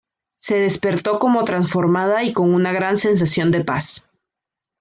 [0.39, 4.03] Se despertó como transformada y con una gran sensación de paz.